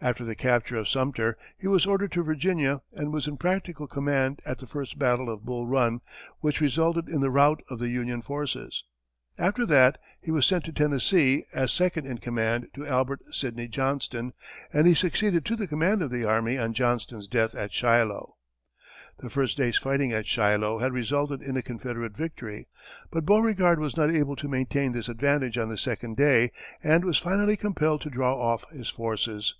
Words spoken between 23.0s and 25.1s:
but Beauregard was not able to maintain this